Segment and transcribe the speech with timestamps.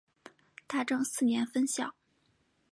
[0.65, 1.93] 大正四年分校。